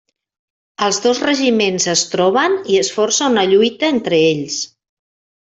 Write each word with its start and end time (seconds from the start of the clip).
Els 0.85 0.99
dos 1.03 1.19
regiments 1.25 1.85
es 1.93 2.03
troben 2.13 2.57
i 2.77 2.81
es 2.85 2.91
força 2.97 3.29
una 3.35 3.45
lluita 3.53 3.91
entre 3.99 4.25
ells. 4.33 4.59